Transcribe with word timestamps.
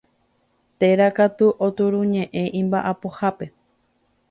Térã 0.79 1.09
katu 1.17 1.47
oturuñe'ẽ 1.67 2.43
imba'apohápe. 2.61 3.45